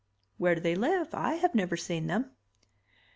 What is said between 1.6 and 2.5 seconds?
seen them."